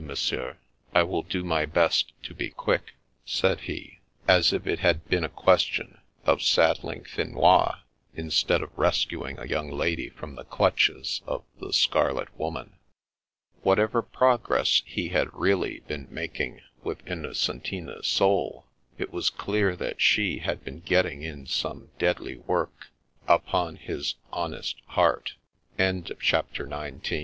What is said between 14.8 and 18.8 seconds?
he had really been making with Innocentina's soul,